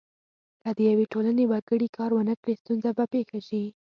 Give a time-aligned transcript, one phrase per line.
[0.61, 3.63] که د یوې ټولنې وګړي کار ونه کړي ستونزه به پیښه شي.